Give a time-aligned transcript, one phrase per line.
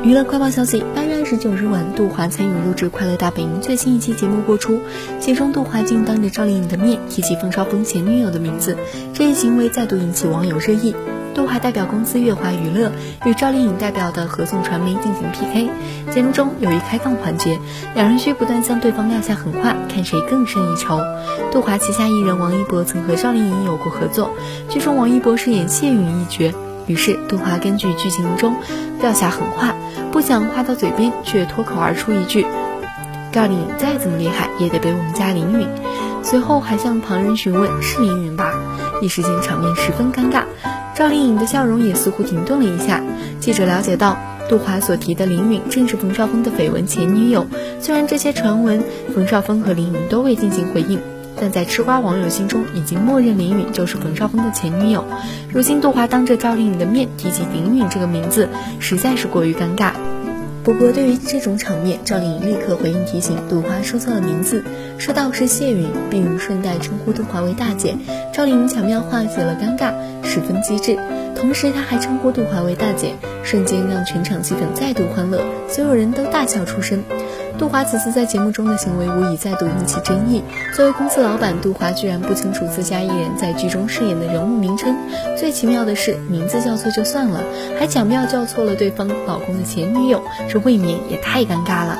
[0.00, 4.80] 娱乐快报消息：八月二十九日晚，杜华参与录制《快乐大本营》最新一期节目播出，
[5.20, 8.76] 其中杜华竟当着赵丽颖的面提起冯绍峰前女友的名字，
[9.14, 10.96] 这一行为再度引起网友热议。
[11.34, 12.90] 杜华代表公司乐华娱乐
[13.24, 15.70] 与赵丽颖代表的合纵传媒进行 PK，
[16.12, 17.60] 节目中有一开放环节，
[17.94, 21.00] 两人需不断向对方撂下狠话，看谁更胜一筹。
[21.52, 24.30] 杜华旗下艺人王一博曾和赵丽颖有过合作，
[24.68, 26.52] 据说王一博饰演谢允一角。
[26.92, 28.54] 于是杜华根据剧情中
[29.00, 29.74] 撂下狠话，
[30.10, 32.44] 不想话到嘴边，却脱口而出一句
[33.32, 35.66] ：“赵丽颖再怎么厉害，也得被我们家林允。”
[36.22, 38.52] 随后还向旁人询问是林允吧，
[39.00, 40.42] 一时间场面十分尴尬。
[40.94, 43.02] 赵丽颖的笑容也似乎停顿了一下。
[43.40, 44.18] 记者了解到，
[44.50, 47.46] 杜华所提的林允正是冯绍峰的绯闻前女友。
[47.80, 51.00] 虽然这些传闻，冯绍峰和林允都未进行回应。
[51.42, 55.04] 但在吃瓜网友心中，已经默认林允就是冯绍峰的前女友。
[55.52, 59.90] 如今杜华当着赵丽颖的面提起林允这个名字，实在是过于尴尬。
[60.62, 64.62] 不过对于这种场面，赵丽颖立刻回应提醒杜华说错了名字，
[64.98, 67.96] 说到是谢允，并顺带称呼杜华为大姐。
[68.32, 69.92] 赵丽颖巧妙化解了尴尬，
[70.32, 70.98] 十分机智。
[71.36, 77.04] 同时，他还称呼杜华为大姐，瞬间让全场气氛再度欢乐，所有人都大笑出声。
[77.58, 80.42] 杜华此次在节目中的行为无疑再度引起争议。
[80.74, 84.96] 作为公司老板，杜华居然不清楚自家艺人在剧中饰演的人物名称。
[85.36, 87.40] 最奇妙的是，名字叫错就算了，
[87.78, 91.98] 还巧妙叫错了对方老公的前女友，这未免也太尴尬了。